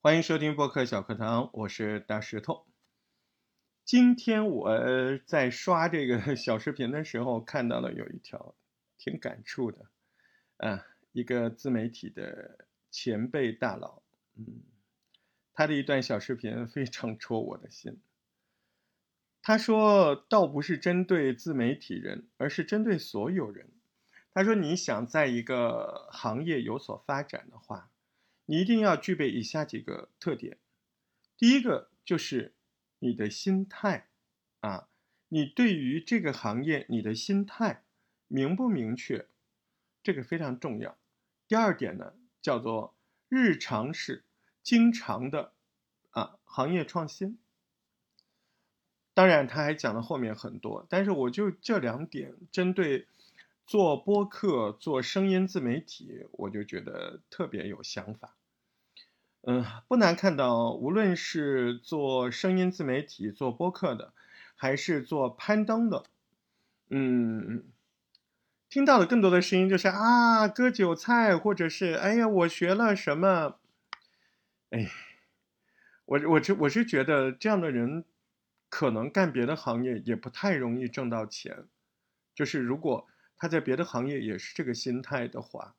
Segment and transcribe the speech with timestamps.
[0.00, 2.68] 欢迎收听播客小课堂，我是大石头。
[3.84, 8.54] 今天我在刷这个 小视频的时候，看到了有一条
[8.96, 9.86] 挺感触的，
[10.58, 14.04] 啊，一个自媒体的前辈大佬，
[14.36, 14.62] 嗯，
[15.52, 18.00] 他的一段小视频非常戳我的心。
[19.42, 23.72] 他说，倒不是针对自媒体人，而是针对所有人。
[24.32, 27.90] 他说，你想在一个行业有所发展的话。
[28.50, 30.56] 你一定要具备以下几个特点，
[31.36, 32.54] 第一个就是
[32.98, 34.08] 你的心态，
[34.60, 34.88] 啊，
[35.28, 37.84] 你对于这个行业你的心态
[38.26, 39.26] 明不明确，
[40.02, 40.96] 这个非常重要。
[41.46, 42.96] 第二点呢，叫做
[43.28, 44.24] 日常是
[44.62, 45.52] 经常的
[46.12, 47.38] 啊行业创新。
[49.12, 53.06] 当然他还讲了后面很多，但是我就这两点针对。
[53.68, 58.34] 做播客、做声音自媒体，我就觉得特别有想法。
[59.42, 64.14] 嗯，不难看到，无论是做声音自媒体、做播客的，
[64.56, 66.04] 还是做攀登的，
[66.88, 67.62] 嗯，
[68.70, 73.58] 听到的更多的声音就是啊，割韭菜，或者是哎呀，我学了什么？
[74.70, 74.90] 哎，
[76.06, 78.06] 我我这我是觉得这样的人，
[78.70, 81.66] 可能干别的行业也不太容易挣到钱。
[82.34, 83.06] 就是如果。
[83.38, 85.76] 他在别的行业也是这个心态的话，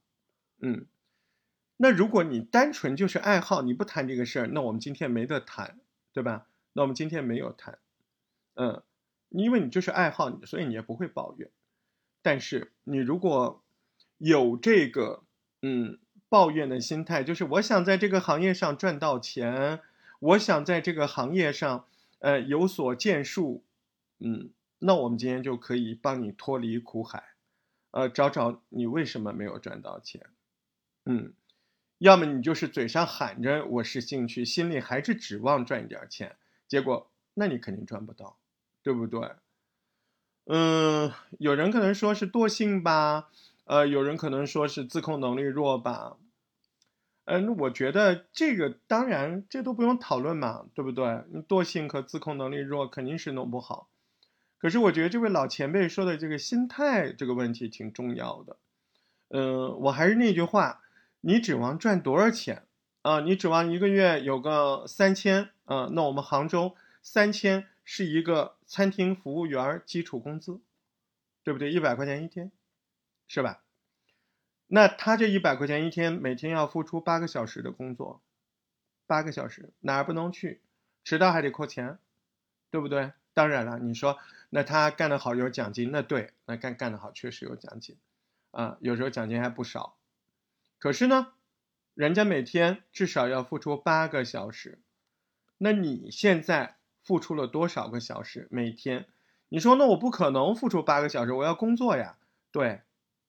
[0.62, 0.86] 嗯，
[1.78, 5.78] 那如果你单纯就是爱好，你不谈这个事儿，那我们今天没得谈，
[6.14, 6.48] 对吧？
[6.74, 7.80] 那我们今天没有谈，
[8.56, 8.82] 嗯，
[9.30, 11.50] 因为你就是爱好，所以你也不会抱怨。
[12.22, 13.62] 但是你如果
[14.18, 15.24] 有这个
[15.62, 15.98] 嗯
[16.30, 19.82] 抱怨的心态，就是我想在这个行业上赚到钱，
[20.20, 21.86] 我想在这个行业上
[22.20, 23.64] 呃有所建树，
[24.20, 27.24] 嗯，那我们今天就可以帮你脱离苦海。
[27.92, 30.22] 呃，找找你为什么没有赚到钱，
[31.06, 31.34] 嗯，
[32.00, 36.38] 要么你就是嘴上喊着我是兴趣，心里还是指望赚一点钱，
[36.68, 38.38] 结果那你肯定赚不到，
[38.84, 39.22] 对不对？
[40.48, 43.30] 嗯，有人可能说是惰性吧，
[43.66, 46.18] 呃，有人可能说是自控能力弱吧，
[47.26, 51.24] 嗯，我觉得这个当然这都不用讨论嘛，对不对？
[51.32, 53.90] 你惰性和自控能力弱肯定是弄不好。
[54.60, 58.58] 可是我觉得这位老前辈说的这个心态这个问题挺重要的，
[59.30, 60.82] 嗯，我还是那句话，
[61.22, 62.68] 你指望赚多少钱
[63.02, 63.22] 啊？
[63.22, 65.90] 你指望一个月有个三千啊？
[65.94, 70.60] 那我们杭州三千是一个餐厅服务员基础工资，
[71.44, 71.72] 对不对？
[71.72, 72.52] 一百块钱一天，
[73.28, 73.64] 是吧？
[74.68, 78.22] 那他这一百块钱一天，每天要付出八个小时的工作，
[79.08, 80.62] 八个小时哪儿不能去？
[81.06, 81.98] 迟到还得扣钱，
[82.70, 83.14] 对不对？
[83.34, 87.98] 当然了，你说那他干得好有奖金，那对，那干干得好确实有奖金，
[88.52, 89.98] 啊，有时候奖金还不少。
[90.80, 91.34] 可是呢，
[91.94, 94.80] 人家每天至少要付出八个小时，
[95.58, 98.48] 那你现在付出了多少个小时？
[98.50, 99.08] 每天，
[99.50, 102.18] 你说那我不可能付出八个小时，我要工作呀。
[102.52, 102.82] 对，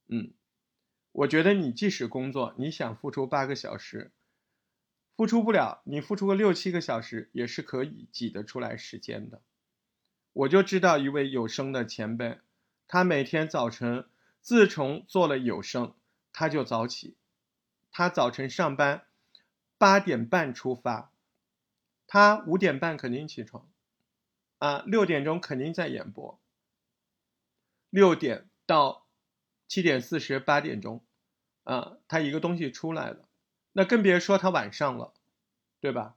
[0.08, 0.32] 嗯，
[1.12, 4.12] 我觉得你即使工作，你想付出八个小时，
[5.16, 9.42] 付出不了，你付出个六七个小时也是可以挤得出来时间的。
[10.32, 12.38] 我就知道一位有声的前辈，
[12.86, 14.08] 他每天早晨
[14.40, 15.94] 自从做了有声，
[16.32, 17.16] 他就早起，
[17.90, 19.06] 他早晨上班
[19.76, 21.12] 八点半出发，
[22.06, 23.68] 他五点半肯定起床，
[24.58, 26.40] 啊，六点钟肯定在演播，
[27.90, 29.06] 六点到
[29.66, 31.04] 七点四十八点钟，
[31.64, 33.28] 啊，他一个东西出来了，
[33.72, 35.12] 那更别说他晚上了，
[35.80, 36.14] 对吧？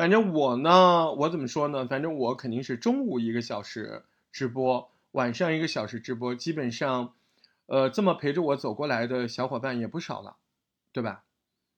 [0.00, 1.86] 反正我呢，我怎么说呢？
[1.86, 6.34] 反正我肯定是中午一个小时直播，晚上一个小时直播。
[6.34, 7.14] 基本上，
[7.66, 10.38] 呃，这么陪着我走过来的小伙伴也不少了，
[10.90, 11.24] 对吧？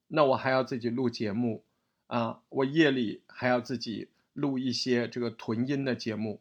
[0.07, 1.65] 那我还要自己录节目
[2.07, 6.41] 啊，我夜里还要自己录一些这个囤音的节目。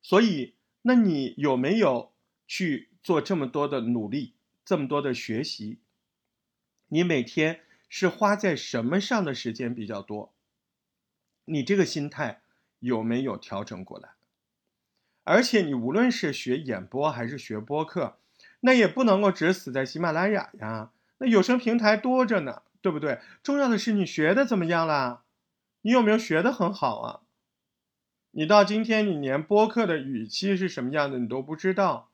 [0.00, 2.12] 所以，那你有没有
[2.46, 4.32] 去做这么多的努力，
[4.64, 5.80] 这么多的学习？
[6.88, 7.60] 你每天？
[7.94, 10.32] 是花在什么上的时间比较多？
[11.44, 12.40] 你这个心态
[12.78, 14.12] 有没有调整过来？
[15.24, 18.16] 而且你无论是学演播还是学播客，
[18.60, 20.90] 那也不能够只死在喜马拉雅呀。
[21.18, 23.20] 那有声平台多着呢，对不对？
[23.42, 25.24] 重要的是你学的怎么样啦？
[25.82, 27.20] 你有没有学的很好啊？
[28.30, 32.08] 你到今天你连播客的语气是什么样的你都不知道，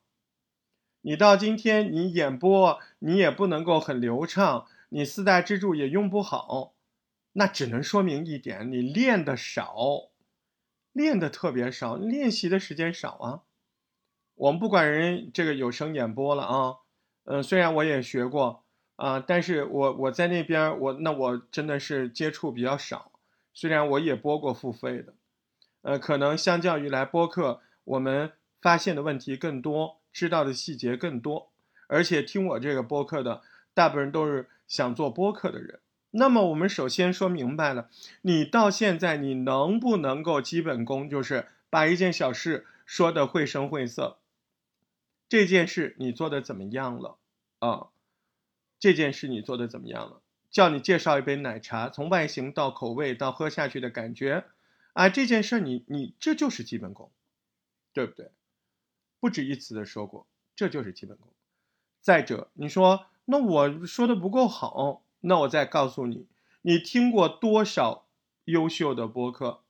[1.03, 4.67] 你到今天你演播你也不能够很流畅。
[4.91, 6.75] 你四大支柱也用不好，
[7.33, 10.11] 那只能说明一点，你练的少，
[10.93, 13.43] 练的特别少，练习的时间少啊。
[14.35, 16.77] 我们不管人这个有声演播了啊，
[17.25, 18.65] 嗯，虽然我也学过，
[18.97, 23.13] 啊，但是我我在那边，我那我真的是接触比较少，
[23.53, 25.15] 虽然我也播过付费的，
[25.83, 28.33] 呃，可能相较于来播客，我们
[28.63, 31.51] 发现的问题更多，知道的细节更多，
[31.89, 33.43] 而且听我这个播客的
[33.75, 35.81] 大部分人都是想做播客的人。
[36.11, 37.91] 那么我们首先说明白了，
[38.23, 44.19] 你到现在你能不能够基本功，就是把一件小事说的绘声绘色。
[45.29, 47.19] 这件事你做的怎么样了
[47.59, 47.89] 啊？
[48.79, 50.23] 这件事你做的怎么样了？
[50.51, 54.45] 叫你介绍一杯奶茶，从外形到口味到喝下去的感觉，
[54.95, 57.11] 啊，这件事你你这就是基本功，
[57.93, 58.31] 对不对？
[59.21, 60.27] 不止一次的说过，
[60.57, 61.29] 这就是基本功。
[62.01, 65.05] 再者，你说那我说的不够好。
[65.21, 66.27] 那我再告诉你，
[66.63, 68.07] 你听过多少
[68.45, 69.63] 优秀的播客？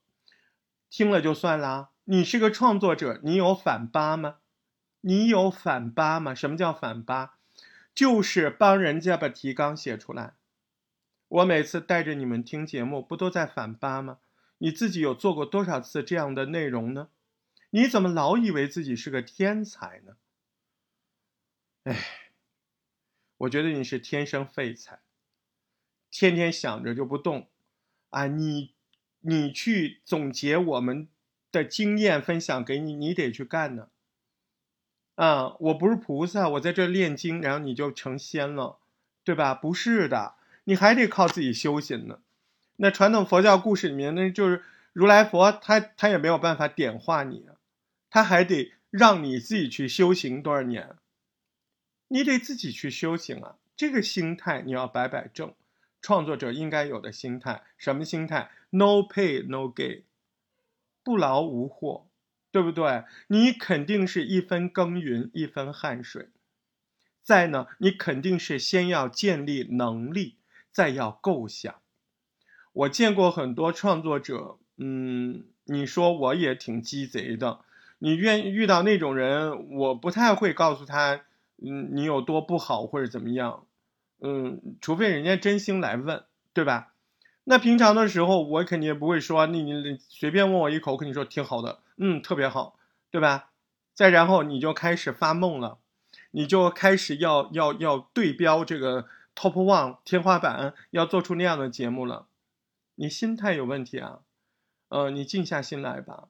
[0.88, 1.90] 听了就算啦。
[2.04, 4.36] 你是个创作者，你有反扒吗？
[5.00, 6.34] 你有反扒吗？
[6.34, 7.38] 什么叫反扒？
[7.94, 10.34] 就是帮人家把提纲写出来。
[11.28, 14.18] 我每次带着你们听节目，不都在反扒吗？
[14.58, 17.08] 你自己有做过多少次这样的内容呢？
[17.70, 20.16] 你怎么老以为自己是个天才呢？
[21.84, 22.27] 哎，
[23.38, 25.00] 我觉得你是天生废材。
[26.10, 27.48] 天天想着就不动，
[28.10, 28.72] 啊，你，
[29.20, 31.08] 你去总结我们
[31.52, 33.88] 的经验分享给你，你得去干呢。
[35.16, 38.78] 啊，我不是菩萨，我在这炼经，然后你就成仙了，
[39.24, 39.52] 对吧？
[39.54, 40.34] 不是的，
[40.64, 42.20] 你还得靠自己修行呢。
[42.76, 44.62] 那传统佛教故事里面，那就是
[44.92, 47.44] 如来佛，他他也没有办法点化你，
[48.08, 50.96] 他还得让你自己去修行多少年，
[52.08, 53.56] 你得自己去修行啊。
[53.76, 55.54] 这个心态你要摆摆正。
[56.00, 60.02] 创作者应该有的心态，什么心态？No pay no gain，
[61.02, 62.06] 不劳无获，
[62.52, 63.04] 对不对？
[63.26, 66.28] 你肯定是一分耕耘一分汗水。
[67.22, 70.36] 再呢，你肯定是先要建立能力，
[70.70, 71.74] 再要构想。
[72.72, 77.60] 我见过很多创作者，嗯，你说我也挺鸡贼的。
[77.98, 81.22] 你愿遇到那种人，我不太会告诉他，
[81.62, 83.66] 嗯，你有多不好或者怎么样。
[84.20, 86.94] 嗯，除非人家真心来问，对吧？
[87.44, 92.78] 那平常的时候，我肯定不会说你你随便问我一口，我跟你说挺好的，嗯，特别好，
[93.10, 93.50] 对吧？
[93.94, 95.78] 再然后你就开始发梦了，
[96.30, 102.26] 你就开始要要要对标这个 top one 天花板，要做出那样的节目了，
[102.96, 104.20] 你心态有问题啊？
[104.88, 106.28] 呃，你静下心来吧，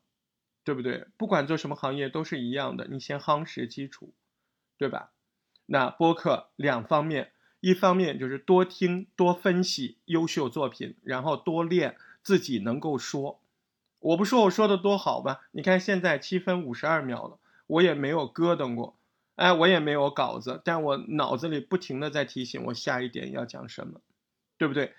[0.64, 1.06] 对不对？
[1.16, 4.12] 不管做什么行业都是一样的，你先夯实基础，
[4.76, 5.10] 对吧？
[5.70, 7.32] 那播客两方面。
[7.60, 13.40] 一方面就是多听多分析优秀作品，然后多练自己能够说。
[13.98, 15.40] 我不说我说的多好吧？
[15.50, 18.96] 你看现在七分五十二秒了，我也没有咯噔过，
[19.34, 24.00] 哎，我也没有稿子，但我脑子里不停的在提醒我下一点要讲什么，
[24.56, 24.94] 对不对？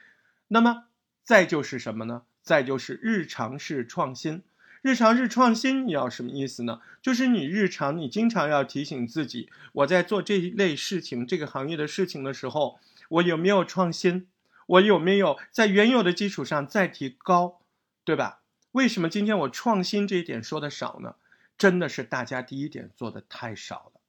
[0.49, 0.83] 那么
[1.23, 2.23] 再就是什么呢？
[2.41, 4.43] 再就是日常式创新。
[4.81, 6.79] 日常日创新，你要什么意思呢？
[7.01, 12.79] 就是你日常你经常要提醒自己，我在做这一类事情、这个行业的事情的时候，
[13.09, 14.27] 我有没有创新？
[14.67, 17.59] 我有没有在原有的基础上再提高，
[18.03, 18.41] 对吧？
[18.73, 21.15] 为什么今天我创新这一点说的少呢？
[21.57, 23.99] 真的是大家第一点做的太少了，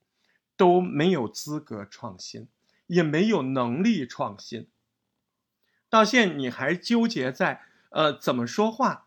[0.57, 2.47] 都没有资格创新，
[2.87, 4.69] 也没有能力创新。
[5.89, 9.07] 到现你还纠结在呃怎么说话？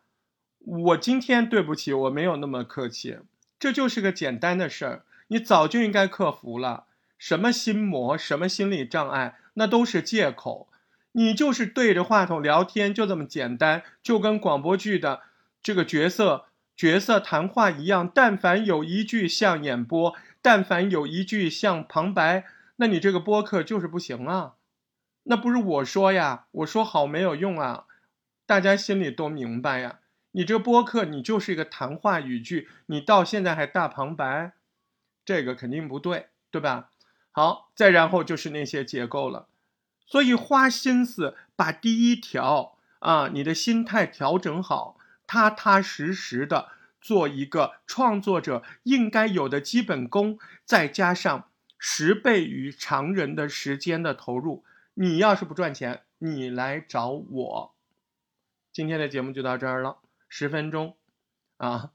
[0.66, 3.18] 我今天对不起，我没有那么客气，
[3.60, 6.86] 这就是个简单的事儿，你早就应该克服了。
[7.18, 10.68] 什么心魔，什么心理障碍，那都是借口。
[11.14, 15.22] 你就是对着话筒聊天，就这么简单，就跟广播剧的
[15.62, 18.10] 这个角色角色谈话一样。
[18.14, 22.46] 但凡有一句像演播，但凡有一句像旁白，
[22.78, 24.54] 那你这个播客就是不行啊。
[25.24, 27.86] 那不是我说呀，我说好没有用啊，
[28.46, 30.00] 大家心里都明白呀。
[30.34, 34.54] 你这播客，你就是一个谈话语句，你到现在还大旁白，
[35.24, 36.90] 这个肯定不对，对吧？
[37.32, 39.48] 好，再然后就是那些结构了，
[40.08, 44.98] 所以花心思把第一条啊，你的心态调整好，
[45.28, 51.48] 踏踏实实的做一个创作者应该有的基本功，再加上
[51.78, 54.64] 十倍于常人的时间的投入，
[54.96, 57.76] 你要是不赚钱，你来找我。
[58.72, 59.98] 今天的节目就到这儿了。
[60.36, 60.98] 十分钟，
[61.58, 61.92] 啊，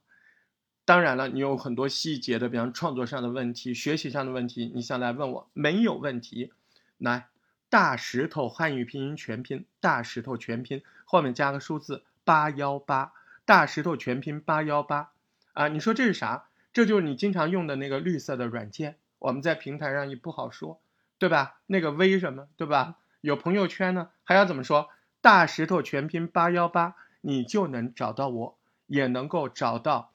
[0.85, 6.53] 当然了，你有很多细节的，比方创作上的问题、学习上的问题，你想来问我，没有问题。
[6.99, 7.27] 来，
[7.69, 13.13] 大石头汉语拼音全拼，大石头全拼后面加个数字八幺八，
[13.45, 15.11] 大石头全拼八幺八，
[15.55, 16.47] 啊，你说这是啥？
[16.73, 20.81] 这就是你经常用的那个绿色的软件，我们在平台上也不好说，
[21.19, 21.59] 对吧？
[21.67, 22.99] 那个微什么，对吧？
[23.21, 24.91] 有朋友圈呢，还要怎么说？
[25.21, 30.15] 大石头全拼八幺八，你就能找到我，也能够找到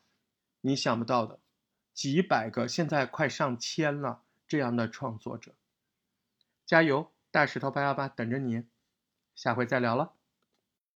[0.61, 1.39] 你想不到的
[1.93, 5.53] 几百个，现在快上千了这样的创作者。
[6.65, 8.63] 加油，大石头八幺八等着你，
[9.35, 10.13] 下回再聊了。